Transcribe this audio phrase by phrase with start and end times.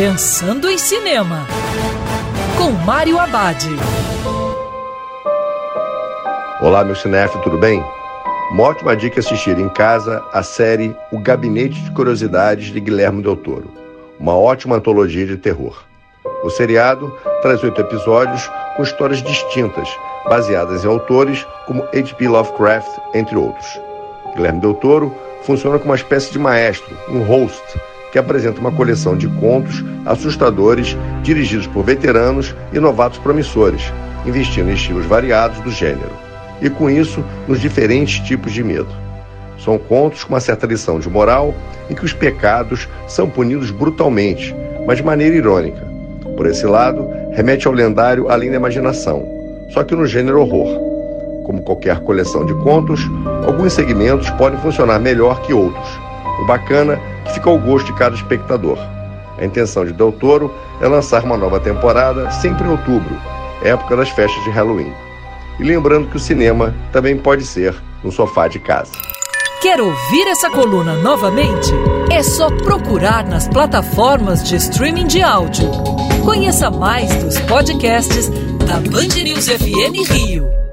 [0.00, 1.46] Pensando em Cinema,
[2.56, 3.66] com Mário Abad.
[6.58, 7.84] Olá, meu cinéfilo, tudo bem?
[8.50, 13.22] Uma ótima dica é assistir em casa a série O Gabinete de Curiosidades de Guilherme
[13.22, 13.70] Del Toro,
[14.18, 15.84] uma ótima antologia de terror.
[16.42, 19.86] O seriado traz oito episódios com histórias distintas,
[20.24, 22.26] baseadas em autores como H.P.
[22.26, 23.78] Lovecraft, entre outros.
[24.34, 27.62] Guilherme Del Toro funciona como uma espécie de maestro, um host,
[28.12, 33.92] que apresenta uma coleção de contos assustadores dirigidos por veteranos e novatos promissores,
[34.26, 36.12] investindo em estilos variados do gênero,
[36.60, 38.88] e com isso nos diferentes tipos de medo.
[39.58, 41.54] São contos com uma certa lição de moral
[41.88, 44.54] em que os pecados são punidos brutalmente,
[44.86, 45.86] mas de maneira irônica.
[46.36, 49.26] Por esse lado, remete ao lendário Além da Imaginação,
[49.70, 50.90] só que no gênero horror.
[51.44, 53.00] Como qualquer coleção de contos,
[53.46, 55.88] alguns segmentos podem funcionar melhor que outros.
[56.40, 56.98] O bacana
[57.40, 58.78] fica ao gosto de cada espectador.
[59.38, 63.16] A intenção de Del Toro é lançar uma nova temporada sempre em outubro,
[63.62, 64.92] época das festas de Halloween.
[65.58, 68.92] E lembrando que o cinema também pode ser no sofá de casa.
[69.62, 71.70] Quer ouvir essa coluna novamente?
[72.10, 75.70] É só procurar nas plataformas de streaming de áudio.
[76.24, 78.28] Conheça mais dos podcasts
[78.66, 80.69] da Band News FM Rio.